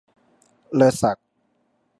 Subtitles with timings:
[0.75, 1.27] เลิศศักดิ์